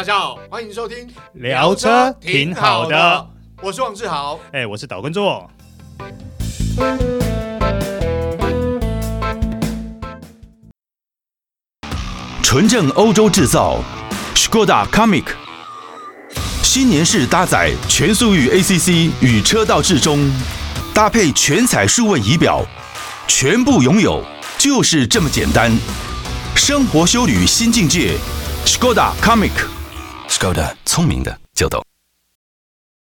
[0.00, 3.28] 大家好，欢迎收听聊车挺好的，
[3.60, 5.46] 我是王志豪，哎，我是岛根座。
[12.42, 13.78] 纯正欧洲制造
[14.34, 15.24] ，Škoda Comic
[16.62, 20.32] 新年式搭载全速域 ACC 与车道智中，
[20.94, 22.64] 搭配全彩数位仪表，
[23.28, 24.24] 全部拥有
[24.56, 25.70] 就是这么简单。
[26.56, 28.16] 生活修旅新境界
[28.64, 29.50] ，Škoda Kamiq。
[30.40, 31.84] Škoda，聪明的就懂。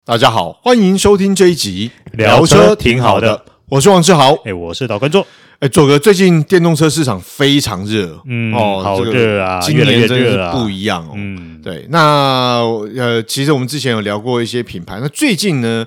[0.04, 3.42] 大家好，欢迎收听这一集聊车挺好的。
[3.70, 5.26] 我是王志豪，哎，我是岛根座。
[5.60, 11.12] 哎，左哥，最近电动车市场非常热，嗯，哦，好热啊，今年真的是不一样哦。
[11.14, 11.86] 嗯，对。
[11.88, 12.60] 那
[12.94, 15.86] 呃，其实我们之前有聊过一些品牌，那最近呢，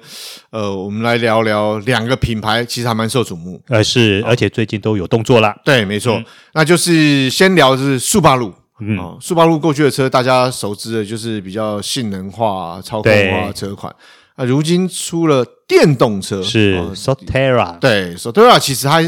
[0.49, 3.61] 呃，我们来聊聊两个品牌，其实还蛮受瞩目。
[3.67, 5.55] 呃，是，而且最近都有动作啦。
[5.63, 6.19] 对，没错。
[6.53, 8.51] 那就是先聊的是速霸陆。
[8.79, 13.93] 嗯，速八路过去的车，大家熟知的就是比较性能化、操控化的车款。
[14.35, 17.79] 啊，如今出了电动车，是 Sotera。
[17.79, 19.01] 对，Sotera 其实它，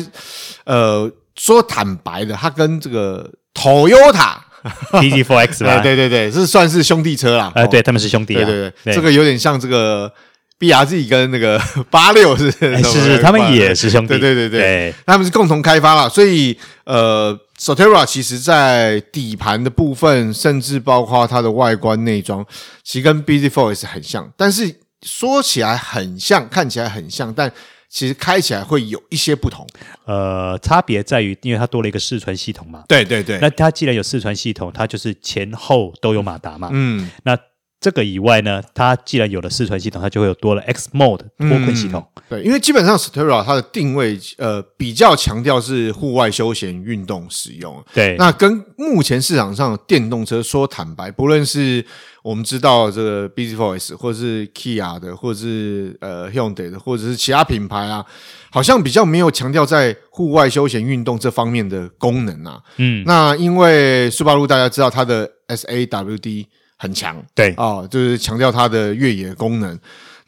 [0.66, 4.38] 呃，说坦白的，它跟这个 Toyota
[4.92, 7.52] bZ4X 吧，对对对，是算是兄弟车啦。
[7.54, 8.34] 呃，对，他们是兄弟。
[8.34, 10.12] 对对对，这个有点像这个
[10.60, 14.10] BRZ 跟那个 八六是，是是，他们也是兄弟。
[14.10, 17.40] 对对对对，他们是共同开发了，所以呃。
[17.60, 22.46] Sotera 其实在底盘的部分，甚至包括它的外观内装，
[22.86, 24.32] 其实跟 bZ4X 很像。
[24.38, 27.52] 但是说起来很像，看起来很像，但
[27.90, 29.68] 其实开起来会有一些不同。
[30.06, 32.86] 呃，差别在于，因为它多了一个四传系统嘛。
[32.88, 33.38] 对对对。
[33.42, 36.70] 那它既然有四传系统，它就是前后都有马达嘛。
[36.72, 37.12] 嗯。
[37.24, 37.38] 那
[37.82, 42.06] 这个以外呢，它既然有了四传系统，它就会有多了 X Mode 脱困系统。
[42.16, 47.82] 嗯、对，因为基本上 Sotera 它的定位呃比较强调是户外休闲运动使用。
[47.94, 51.86] 对，那跟目前市场上的电动车说坦白，不论是
[52.22, 58.06] 我们知道这个 bZ4X，或是 Kia 的，或者是呃 Hyundai 的，或者是其他品牌啊，
[58.52, 62.62] 好像比较没有强调在户外休闲运动这方面的功能啊。
[62.76, 66.48] 嗯，那因为速霸陆大家知道它的 SAWD。
[66.82, 69.78] 很强，对哦，就是强调它的越野功能，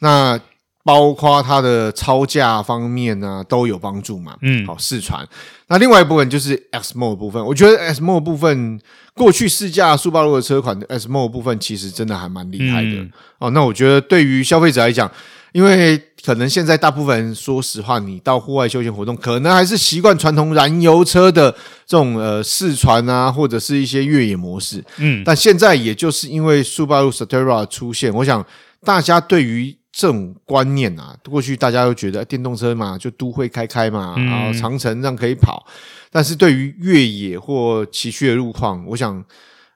[0.00, 0.38] 那
[0.84, 4.36] 包括它的超价方面呢、啊、都有帮助嘛。
[4.42, 5.26] 嗯，好试传。
[5.68, 8.78] 那另外一部分就是 X Mode 部分，我觉得 X Mode 部分
[9.14, 13.50] 过去试驾速霸路的车款的 X Mode 部分其实真的还蛮厉害的、嗯、哦。
[13.50, 15.10] 那我觉得对于消费者来讲，
[15.52, 21.52] 因为可能现在大部分人说实话，你到户外休闲活动，可能还是习惯传统燃油车的
[21.86, 24.82] 这种呃试传啊，或者是一些越野模式。
[24.96, 28.44] 嗯，但现在也就是因为 Subaru Satera 出现，我想
[28.82, 35.66] 大家对于这种观念啊，过去大家都觉得电动车嘛，就都会开开嘛，然后长城这样可以跑。
[36.10, 39.24] 但是对于越野或崎岖的路况，我想。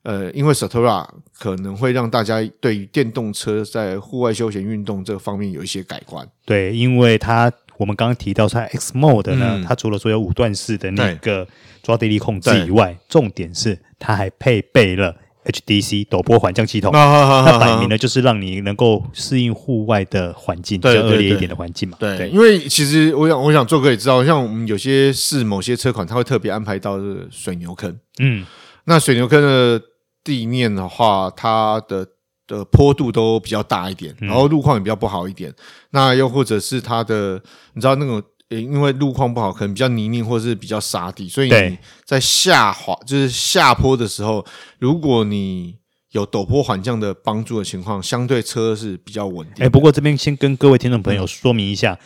[0.06, 1.04] 呃，因为 Sotera
[1.36, 6.24] 可能会让大家对于电动车在户外休闲运动这方面有一些改观。
[6.44, 11.44] 对，因为它我们刚刚提到它 X Mode 呢，嗯、它除了说有五段式的那个
[11.82, 15.12] 抓地力控制以外，重点是它还配备了
[15.44, 16.92] HDC 陡坡缓降系统。
[16.92, 21.96] 那摆明了就是让你能够适应户外的环境，比较恶劣一点的环境嘛。
[21.98, 27.92] 对，对，对，因为其实我想，我想做哥也知道，像我们有些是某些车款，它会特别安排到这个水牛坑。
[28.20, 28.46] 嗯，
[28.84, 29.82] 那水牛坑的。
[30.26, 32.04] 地面的话，它的
[32.48, 35.48] 的坡度都比较大一点，然后路况也比较不好一点。
[35.50, 35.54] 嗯、
[35.90, 37.40] 那又或者是它的，
[37.74, 44.44] 你知道那种，因为路况不好，可能比较泥泞或者是比较沙地，所以你在下滑就是下坡的时候，
[44.80, 45.76] 如果你
[46.10, 49.64] 有陡坡缓降的帮助的情况，相对车是比较稳定。
[49.64, 51.92] 哎，不过这边先跟各位听众朋友说明一下。
[51.92, 51.98] 嗯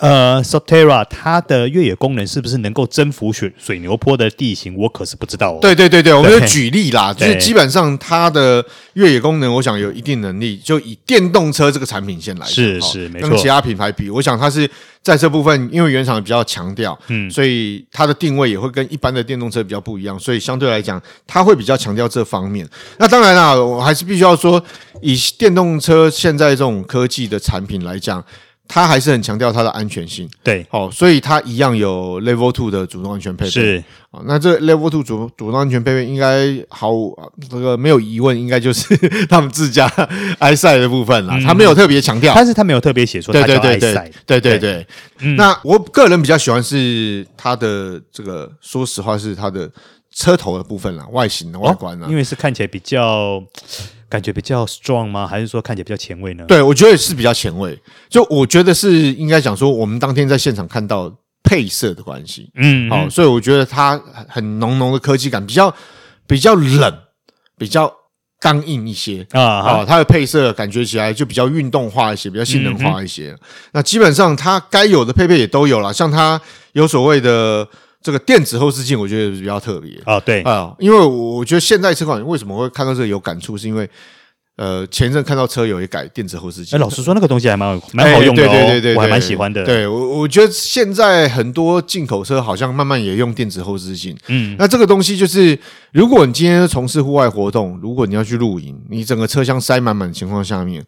[0.00, 4.74] 呃，Sotera 它的越野功能是不是能够征服水水牛坡的地形？
[4.74, 5.58] 我可是不知道哦。
[5.60, 10.56] 对对对对，我们就举例啦，就是基本上它的越野功能，我想有一定能力。
[10.56, 14.66] 就以电动车这个产品线来说，是是没错，跟其他品牌比，我想它是
[15.02, 22.66] 在这部分，因为原厂比较强调，嗯，所以它的定位也会跟一般的电动车比较不一样，所以相对来讲，它会比较强调这方面。
[22.96, 24.62] 那当然啦，我还是必须要说，
[25.02, 28.24] 以电动车现在这种科技的产品来讲。
[28.72, 33.84] 它还是很强调它的安全性，对，好，所以它一样有 Level Two 的主动安全配备，是。
[34.12, 37.16] 啊，那这 Level Two 主主动安全配备应该毫无
[37.48, 38.96] 这个没有疑问，应该就是
[39.28, 39.88] 他们自家
[40.38, 44.86] EyeSight 的部分啦，他没有特别强调，但是他没有特别写说它叫 EyeSight，对对对，
[45.36, 49.70] 那我个人比较喜欢是它的这个，说实话是它的
[50.14, 53.42] 车头的部分啦，外形的外观啦，因为是看起来比较。
[54.10, 55.24] 感觉比较 strong 吗？
[55.24, 56.44] 还是说看起来比较前卫呢？
[56.48, 57.80] 对，我觉得是比较前卫。
[58.08, 61.08] 就我觉得是应该讲说，我们当天在现场看到
[61.44, 65.72] 配色的关系，嗯，好，所以我觉得它很浓浓的科技感，比较
[66.26, 66.92] 比较冷，
[67.56, 67.88] 比较
[68.40, 73.30] 刚硬一些啊啊，它的配色感觉起来就比较运动化一些，比较性能化一些。
[73.30, 73.38] 嗯、
[73.74, 76.40] 那基本上它该有的配备也都有了，像它
[76.72, 77.64] 有所谓的
[78.02, 80.18] 这个电子后视镜，我觉得比较特别啊。
[80.20, 83.88] 对啊，因为我觉得现在车款为什么会看到这个有感触，是因为。
[84.56, 86.76] 呃，前阵看到车友也改电子后视镜。
[86.76, 89.64] 哎，老实说，那个东西还蛮蛮好用的，哦，对对对对，我还蛮喜欢的。
[89.64, 94.14] 对我，我觉得现在很多进口车好像慢慢也用电子后视镜。
[94.26, 95.58] 嗯，那这个东西就是，
[95.92, 100.84] 如果你今天从事户外活动，如果你要去露营，你整个车厢塞满满的情况下面。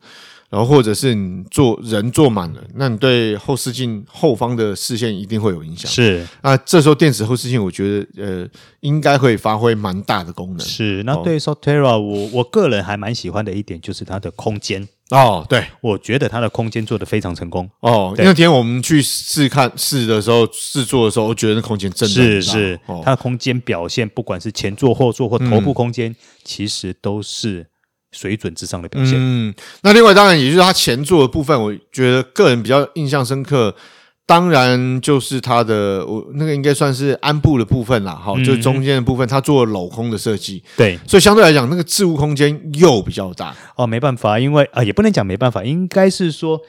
[0.52, 5.90] 然后或者是你坐人坐满了，那你对后视镜后方的视线一定会有影响。
[5.90, 8.46] 是，那这时候电子后视镜，我觉得呃
[8.80, 10.60] 应该会发挥蛮大的功能。
[10.60, 18.14] 是，那对 Sotera，我我个人还蛮喜欢的一点就是它的空间哦，对，我觉得它的空间做得非常成功哦。
[18.18, 27.68] 那天我们去试看试的时候，试做的时候，我觉得那空间真的是是，它的空间表现，不管是前座、后座或头部空间，嗯、其实都是。
[28.12, 29.14] 水准之上的表现。
[29.16, 33.74] 嗯，那另外当然也就是它前座的部分，我觉得个人比较印象深刻，
[34.24, 40.62] 当然就是它的我那个应该算是安部的部分啦，哈、嗯，就是中间的部分，它做了镂空的设计。
[40.76, 43.54] 对，所以相对来讲，那个置物空间又比较大。
[43.76, 46.60] 哦，没办法，因为啊、呃，也不能讲没办法，应该是说，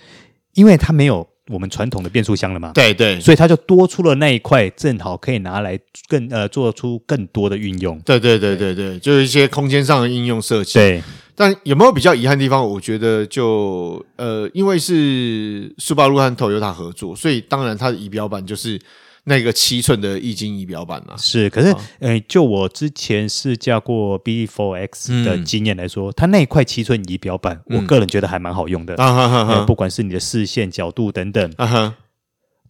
[0.56, 2.72] 因为它没有我们传统的变速箱了嘛。
[2.74, 8.00] 对对，所以它就多出了那一块，正好可以拿来更呃做出更多的运用。
[8.00, 10.74] 对对对对对，就是一些空间上的应用设计。
[10.74, 11.04] 对。
[11.36, 12.64] 但有没有比较遗憾的地方？
[12.64, 18.80] 我觉得就呃，因为是苏巴路和 Toyota 合作，所以当然它的仪表板就是
[19.24, 21.16] 那个七寸的液晶仪表板嘛。
[21.18, 28.96] 是，可是呃、就我之前试驾过 BD4X 的经验来说，嗯、它那块七寸仪表板，我个人觉得还蛮好用的。
[28.96, 29.66] 啊哈哈哈！
[29.66, 31.96] 不管是你的视线角度等等，啊哈，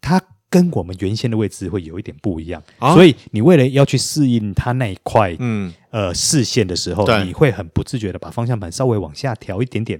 [0.01, 0.21] 它。
[0.54, 10.00] 跟我们原先的位置会有一点不一样，啊、所以你为了要去适应它那一块，嗯，呃，视线的时候，你会很不自觉的把方向盘稍微往下调一点点，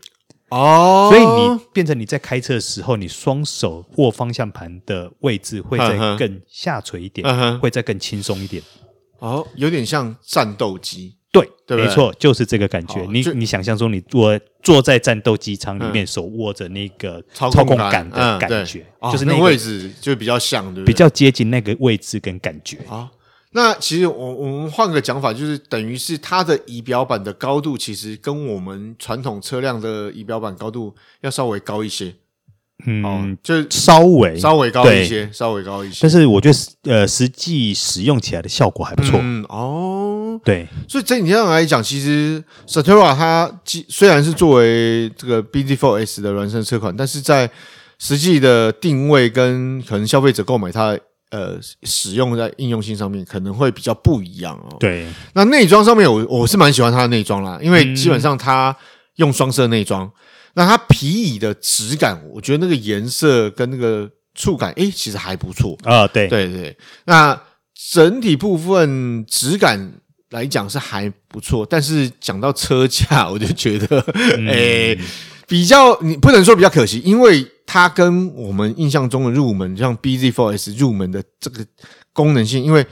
[0.50, 8.62] 哦，所以你变成你在开车的时候，你双手握方向盘的位置会再更下垂一点，嗯、会再更轻松一点，
[9.18, 11.16] 哦，有点像战斗机。
[11.34, 13.04] 对，对对没错，就是这个感觉。
[13.10, 20.86] 你你想象中，你坐坐在战斗机舱里面，手握着那个操控杆的感觉，就是那个位置就比较像，对不对？
[20.86, 22.78] 比较接近那个位置跟感觉。
[22.88, 23.10] 啊，
[23.54, 32.14] 那其实我我们换个讲法，就是等于是它的仪表板的高度，其实跟我们传统车辆的仪表板高度要稍微高一些。
[32.86, 36.00] 嗯，就稍微稍微高一些，稍微高一些。
[36.02, 39.18] 但是我觉得，呃，实际使用起来的效果还不错。
[39.22, 40.03] 嗯，哦，
[40.40, 40.68] 对。
[40.88, 43.52] 所以整体上来讲，其实 Statera 它
[43.90, 47.50] 虽然是作为这个 BZ4S 的孪生车款，但是在
[48.00, 50.98] 实际的定位跟可能消费者购买它
[51.32, 54.78] 呃使用在应用性上面，可能会比较不一样哦。
[54.80, 55.08] 对。
[55.34, 58.76] 那内装上面，我我是蛮喜欢它的内装啦，因为基本上它
[59.16, 60.12] 用双色内装。
[60.56, 66.06] 那它皮椅的质感，我觉得那个颜色跟那个触感，诶，其实还不错啊。
[66.08, 67.42] 对对对，那
[67.92, 69.94] 整体部分质感
[70.34, 74.04] 来讲是还不错，但是讲到车价，我就觉得，
[74.38, 75.00] 嗯、诶，
[75.48, 81.66] 比较你不能说比较可惜，因为它跟我们印象中的入门，像 BZ4S 入门的这个
[82.12, 82.86] 功能性，因为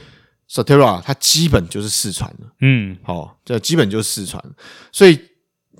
[0.50, 4.42] Statera 它基本就是四传的，嗯，好，这基本就是四传，
[4.90, 5.18] 所以。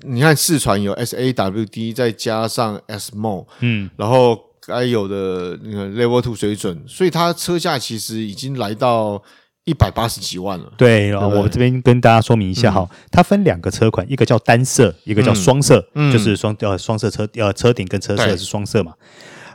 [0.05, 9.21] 你看四传有 SAWD，再加上 S-Mode，嗯，然后该有的那个 Level Two 水准，所以它车价其实已经来到
[9.65, 10.71] 一百八十几万了。
[10.77, 18.93] 对，对我这边跟大家说明一下哈，嗯、它分两个车款，一个叫单色，一个叫双色，嗯、就是双呃双色车呃车顶跟车色是双色嘛。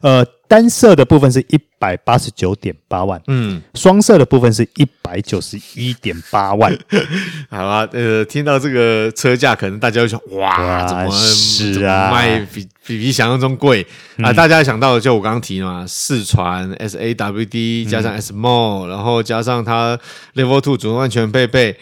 [0.00, 6.76] 呃，单色的部分是一百八十九点八万，嗯，双色的部分是一百九十一点八万。
[7.50, 13.82] 好吧，呃，听到这个车价，可能大家会想，哇，哇怎么是啊，卖比比比想象中贵
[14.18, 14.30] 啊？
[14.30, 19.98] 嗯、大家想到的就我刚刚提嘛，四传 SAWD 加上 S-Mode，、嗯、然后加上它
[20.34, 21.76] Level Two 主动安全配备。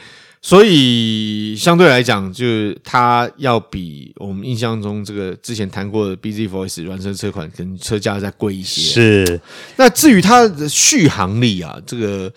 [0.47, 8.81] 所以相对来讲，就是它要比我们印象中这个之前谈过的 BZ Voice 孪生车款，可能车价再贵一些。
[9.25, 9.41] 是。
[9.75, 12.33] 那至于它的续航力啊，这个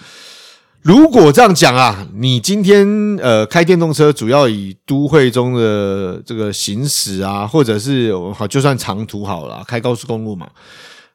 [0.81, 2.83] 如果这样讲啊，你今天
[3.21, 10.49] 呃开电动车，主要以都会中的这个行驶啊，或者是好就算长途好了，开高速公路嘛，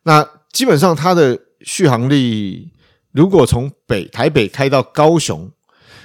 [0.05, 2.71] 那基本上它的续航力，
[3.11, 5.51] 如果从北台北开到高雄。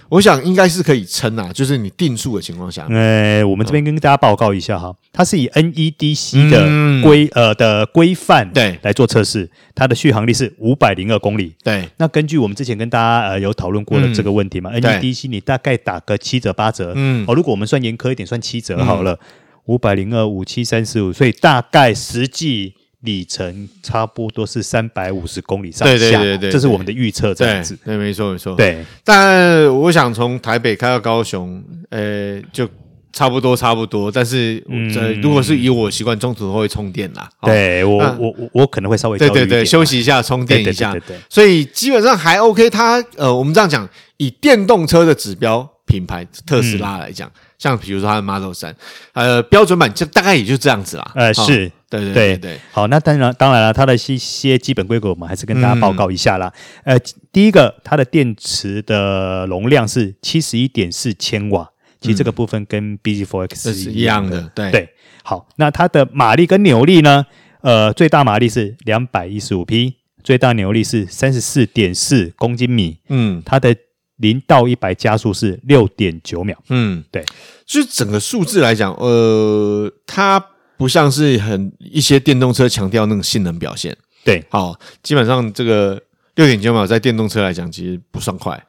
[0.10, 2.86] 我想应该是可以撑啊，就是你定速的情况下。
[2.90, 11.54] 呃，我们这边跟大家报告一下哈，它是以 NEDC 的规、嗯、呃的规范对来做测试，它的续航力是五百零二公里。
[11.64, 19.20] 对，那根据我们之前跟大家呃有讨论过的这个问题嘛、嗯、，NEDC 你大概打个七折八折，嗯，哦，如果我们算严苛一点，算七折好了，
[19.66, 22.74] 五百零二五七三十五，所以大概实际。
[23.02, 28.84] 里程差不多是三百五十公里上下，对对对对，这是我们的预测，这样子，对，没错没错，对。
[29.04, 32.68] 但我想从台北开到高雄，呃，就
[33.14, 34.12] 差不多差不多。
[34.12, 37.30] 但是，嗯，如果是以我习惯，中途会充电啦。
[37.42, 41.18] 对我我我我可能会稍微对对对休息一下，充电一下，对对。
[41.30, 42.70] 所以基本上还 OK。
[42.70, 43.88] 它呃，我们这样讲，
[44.18, 47.30] 以电动车的指标品牌特斯拉来讲。
[47.58, 48.74] 像比如说它的 Model 三
[49.12, 51.12] 呃，标准版就大概也就这样子啦。
[51.14, 52.60] 呃，是，哦、对对对对。
[52.72, 56.50] 好，那当然当然了，它的一些基本规格我们还是跟大家报告一下啦。
[56.86, 61.70] 嗯、呃，第一个，它的电池的容量是七十一点四千瓦，
[62.00, 64.50] 其实这个部分跟 bZ4X 是一样的。
[64.56, 64.90] 对对。
[65.24, 67.26] 好，那它的马力跟扭力呢？
[67.60, 73.00] 呃，最大马力是两百一十五匹，最大扭力是三十四点四公斤米。
[73.10, 73.76] 嗯，它的。
[74.20, 76.58] 零到一百加速是六点九秒。
[76.70, 77.26] 嗯，对，
[77.66, 80.40] 就整个数字来讲，呃，它
[80.78, 83.96] 不像是很一些电动车强调那种性能表现。
[84.24, 86.02] 对，好，基本上这个
[86.36, 88.62] 六点九秒在电动车来讲其实不算快，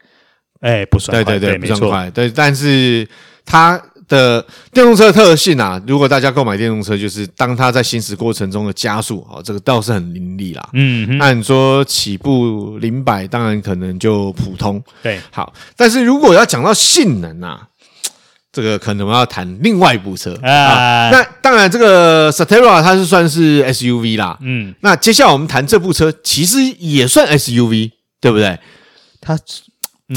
[0.61, 2.11] 哎，不算快，对对对，对不算快。
[2.11, 3.07] 对，但是
[3.45, 3.80] 它
[4.11, 10.69] 的电动车的特性啊，如果大家购买电动车，就是当它在行驶过程中的加速，哦，这个倒是很凌厉啦。
[10.73, 14.83] 嗯哼，那你说起步零百，当然可能就普通。
[15.00, 17.69] 对，好，但是如果要讲到性能啊，
[18.52, 21.11] 这个可能我要谈另外一部车啊，啊。
[21.11, 24.37] 那当然，这个 Statera 它是算是 SUV 啦。
[24.43, 28.59] 嗯，那接下来我们谈这部车，其实也算 SUV，对不对？
[29.21, 29.38] 它。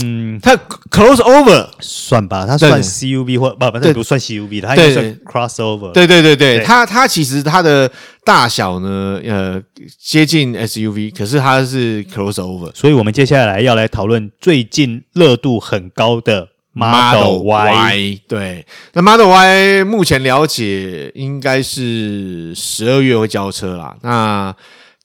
[0.01, 0.55] 嗯，它
[0.89, 5.91] crossover 算吧，它算 CUV 或不不，它不算 CUV 的，它应该算 crossover。
[5.91, 7.91] 对对对对，它它其实它的
[8.23, 9.61] 大小呢，呃，
[9.99, 12.73] 接近 SUV，可是它是 crossover。
[12.73, 18.19] 所以我们接下来要来讨论最近热度很高的 Model Y。
[18.27, 23.95] 对，那 Model Y 目前了解应该是十二月会交车啦。
[24.01, 24.55] 那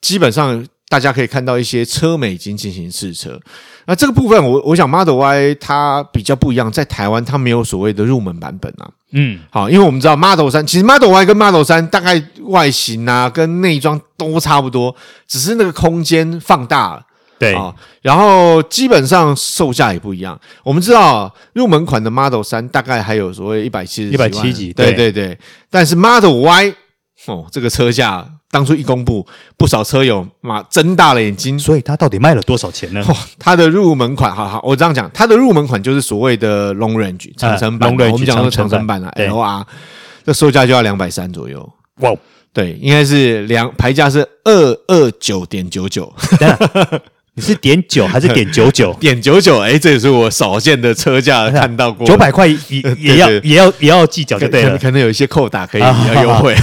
[0.00, 3.38] 基本上大家可以看到一些车美已经进行试车。
[3.86, 8.88] 那这个部分我，我我想 Model Y 它比较不一样，在台湾它没有所谓的入门版本啊。
[9.12, 14.94] 嗯，好，因为我们知道 Model 三其实 Model Y 跟 Model 三大概外形啊跟内装都差不多，
[15.26, 17.04] 只是那个空间放大了。
[17.38, 20.38] 对啊，然后基本上售价也不一样。
[20.64, 25.38] 我们知道入门款的 Model 三大概还有所谓一百七十一百七几，对对对。
[25.70, 26.74] 但是 Model Y
[27.28, 28.26] 哦，这个车价。
[28.50, 29.26] 当初一公布，
[29.58, 33.04] 不少车友嘛睁大了眼睛，所以它到底卖了多少钱呢？
[33.06, 39.64] 哦，它的入门款，好好，我这样讲，它的入门款就是所谓的 Long Range 长城版，呃、我们讲的长城版啊，LR，
[40.24, 41.70] 这售价就要两百三左右。
[41.96, 42.10] 哇，
[42.54, 46.10] 对，应该是两牌价是二二九点九九。
[47.38, 48.92] 你是点九还是点九九？
[48.98, 52.04] 点九九，哎，这也是我少见的车价看到过。
[52.04, 52.58] 九百块也
[52.98, 56.56] 也要也要也要计较就对了，可能有一些扣打可以比较优惠。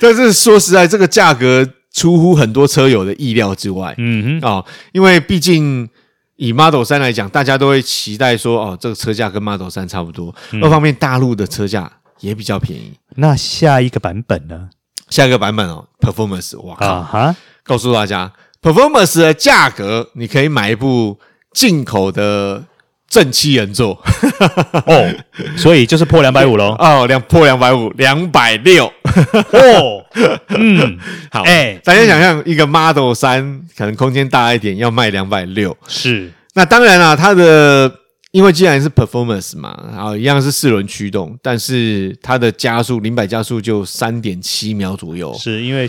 [0.00, 3.94] 但是说实在，这个价格出乎很多车友的意料之外。
[3.98, 5.88] 嗯哼，哦，因为毕竟
[6.34, 10.34] 以 Model 三来讲，大家都会期待说，哦，这个车价跟 Model 三差不多。
[10.60, 11.88] 二方面，大陆的车价
[12.18, 12.94] 也比较便宜。
[13.14, 14.70] 那下一个版本呢？
[15.08, 17.02] 下一个版本哦，Performance，哇靠！
[17.02, 18.32] 哈，告诉大家。
[18.62, 21.18] Performance 的价格，你可以买一部
[21.52, 22.62] 进口的
[23.08, 24.00] 正七人座
[24.86, 25.14] 哦，
[25.56, 26.76] 所以就是破两百五喽。
[26.80, 30.04] 哦，两破两百五，两百六哦。
[30.56, 30.96] 嗯，
[31.30, 36.32] 好，哎、欸，大家想象一个 Model 3可能空间大一点，要卖两百六，是。
[36.54, 37.90] 那当然啦，它的
[38.32, 45.88] 因为既然是 Performance 嘛，然后一样是四轮驱动，但是它的加速零百加速就三点七秒左右，是因为。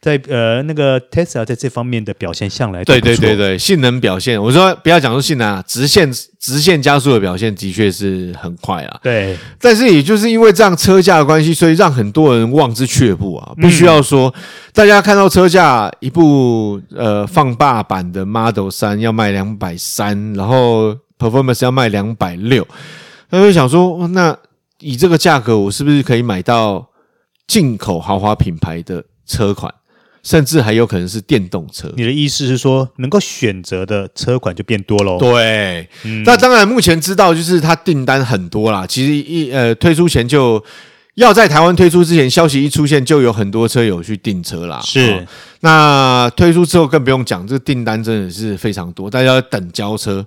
[0.00, 9.00] 在呃，那个 Tesla 在这方面的表现向来对对对对，性能表现，我说不要讲说性能啊，直线直线加速的表现的确是很快啊。
[9.02, 13.52] 对，但是也就是因为这样车价的关系，所以让很多人望之却步啊。
[13.56, 14.42] 必须要说，嗯、
[14.74, 22.66] 大家看到车价一部呃放霸版的 Model 三要卖两百三，然后 Performance 要卖两百六，
[23.30, 24.36] 他就想说，那
[24.80, 26.90] 以这个价格，我是不是可以买到
[27.46, 29.72] 进口豪华品牌的车款？
[30.22, 31.92] 甚至还有可能是电动车。
[31.98, 35.18] 你的意思是说，能够选择的车款就变多喽？
[35.18, 38.86] 对，嗯、那当然，目前知道就是它订单很多啦。
[38.86, 40.64] 其实一呃推出前就
[41.16, 44.80] 要在台湾推出之前，消息一出现就有很多车友去订车啦。
[44.80, 45.26] 是，哦、
[45.60, 50.26] 那推出之后更不用讲，这个订单真的是非常多，大家要等交车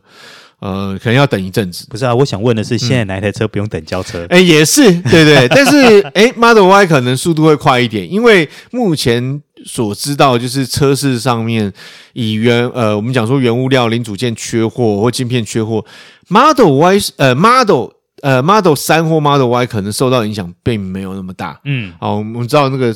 [0.60, 1.86] 呃，可能要等一阵子。
[1.88, 4.24] 不是啊，我想问的是，现在哪一台车不用等交车？
[4.30, 5.48] 哎、嗯，也是，对对。
[5.54, 11.72] 但是，哎，Model Y 可能速度会快一点，因为目前所知道就是车市上面
[12.14, 15.86] 以原呃，我们讲说原物料零组件缺货或晶片缺货
[16.30, 17.90] ，Model Y 呃 Model
[18.24, 21.60] 呃 Model 三或 Model Y 可能受到影响并没有那么大。
[21.66, 22.96] 嗯，好，我们知道那个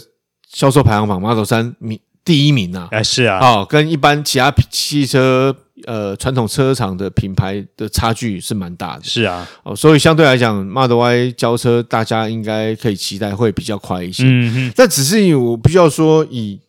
[0.51, 5.55] 销售排行榜 Model 三名第一名啊，哎是啊，好，跟一般其他汽车。
[5.85, 14.23] 呃，传统车厂的品牌的差距是蛮大的，是啊，哦，所以相对来讲，Model Y 交车大家应该可以期待会比较快一些。
[14.25, 16.59] 嗯哼，但只是我必须要说，以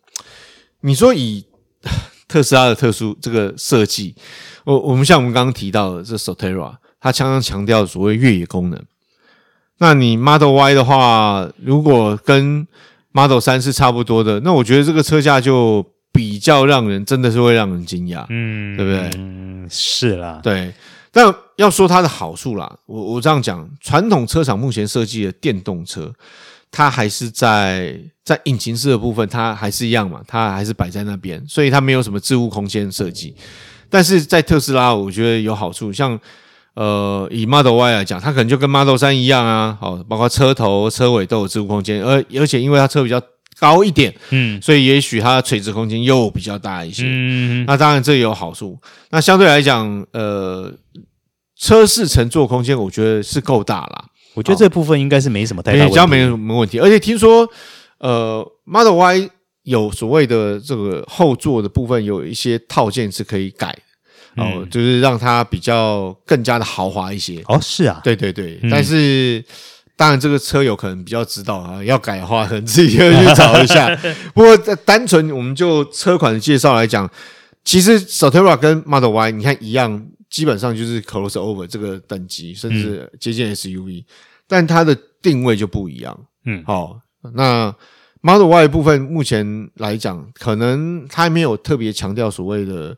[0.81, 1.45] 你说以
[2.27, 4.15] 特斯拉的特殊这个设计，
[4.63, 8.81] 我我们像我们刚刚提到的这 Solterra，它常常强调所谓越野功能。
[9.77, 12.67] 那你 Model Y 的话，如果跟
[13.11, 15.92] Model 三是差不多的，那我觉得这个车价就。
[16.13, 19.19] 比较让人真的是会让人惊讶，嗯，对不对？
[19.19, 20.71] 嗯，是啦，对。
[21.11, 21.25] 但
[21.57, 26.11] 要说它的好处啦，我我这样讲，传统车厂目前设计的电动车，
[26.71, 33.35] 它还是在在引擎室的部分，它还是一样嘛，它还是摆在那边，所以它没有什么置物空间设计。
[33.89, 36.19] 但是在特斯拉，我觉得有好处，像
[36.73, 43.21] 呃，以 Model Y 来讲，它可能就跟 Model 三一样啊，好，包括车头、车尾都有置物空间，而而且因为它车比较。
[43.63, 48.77] 高一点，嗯，所以也许它的垂直空间又比较大一些，嗯，那当然这也有好处。
[49.09, 50.69] 那相对来讲，呃，
[51.57, 54.05] 车室乘坐空间我觉得是够大啦。
[54.33, 56.77] 我觉得这部分应该是没什么太大问题，比较没什么问题。
[56.77, 57.47] 而且听说，
[57.99, 59.29] 呃，Model Y
[59.63, 63.71] 有所谓的这个后座的部分有一些套件是可以改
[64.35, 67.41] 的，哦、就是让它比较更加的豪华一些。
[67.45, 69.41] 哦，是啊，对对对，嗯、但是。
[70.03, 73.87] 当然，这个车友可能比较知道啊，要改的话，可能自己要去找一下。
[74.35, 77.09] 不过，单纯我们就车款的介绍来讲，
[77.63, 84.05] 其实 Solterra 跟 Model Y 你看一样，基本上就是 crossover 这个等级，甚至接近 SUV，、嗯、
[84.45, 86.19] 但它的定位就不一样。
[86.43, 86.99] 嗯，好，
[87.33, 87.73] 那
[88.19, 92.97] Model Y 的部分目前来讲，可能它还没有特别强调所谓的，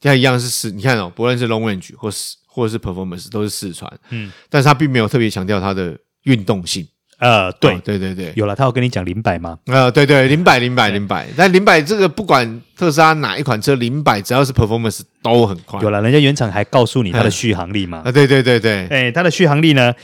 [0.00, 5.96] 它一样是四，你看哦，不论是 Long Range 或是或者是 Performance 都是四传，嗯，但是它并没有特别强调它的。
[6.24, 6.86] 运动性，
[7.18, 9.58] 呃，对，哦、对对对，有了，他有跟你讲零百吗？
[9.66, 15.80] 呃，对对，零百零百零百，但零百这个不管特斯拉哪一款车，零百只要是 performance 都很快。
[15.82, 18.02] 有了，人家原厂还告诉你它的续航力嘛？
[18.04, 19.94] 啊，对对对对，哎，它的续航力呢？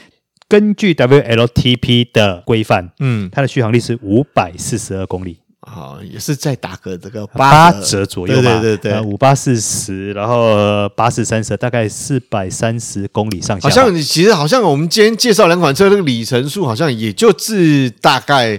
[0.48, 5.40] 根据 WLTP 的规范，嗯，它的续航力是五百四十二公里。
[5.68, 13.68] 好，也是在打个这个八折左右吧，对对对，五八四十，然后八四三十，大概四百三十公里上下。
[13.68, 18.58] 好像你其实好像我们今天介绍两款车，那个里程数好像也就是大概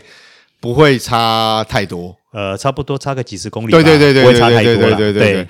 [0.59, 5.47] 不会差太多，呃，差不多差个几十公里，对对对对，不会差太多了，对对对。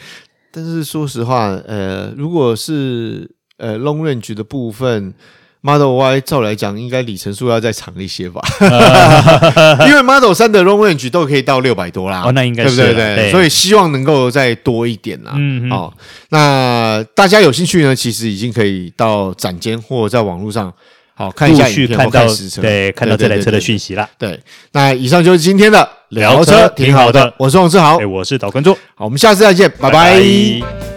[0.51, 5.13] 但是说实话，呃，如果是呃 long range 的部分。
[5.61, 8.41] Model Y 照来讲，应该里程数要再长一些吧？
[9.87, 12.23] 因为 Model 3的 Long Range 都可以到六百多啦。
[12.25, 13.15] 哦，那应该是对不对？
[13.15, 15.33] 对，所以希望能够再多一点啦。
[15.35, 15.93] 嗯，好，
[16.29, 20.71] 那大家有兴趣呢，其实已经可以到展间或者在网络上
[21.15, 24.07] 好看一下影片或看实车，对，看到这台车的讯息啦。
[24.17, 24.39] 对，
[24.71, 27.33] 那以上就是今天的聊车，挺好的。
[27.37, 28.73] 我是王志豪，我是导观众。
[28.95, 30.96] 好，我们下次再见，拜拜。